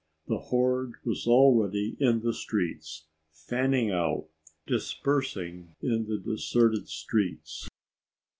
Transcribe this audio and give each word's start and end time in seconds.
The 0.27 0.39
horde 0.39 0.93
was 1.05 1.27
already 1.27 1.95
in 1.99 2.21
the 2.21 2.33
streets, 2.33 3.05
fanning 3.31 3.91
out, 3.91 4.29
dispersing 4.65 5.75
in 5.79 6.05
the 6.07 6.17
deserted 6.17 6.89
streets. 6.89 7.67